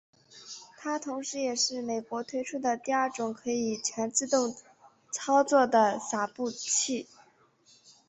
[0.79, 4.55] 它同时也是美国推出的第二种可以全自动
[5.11, 7.07] 操作的洒布器。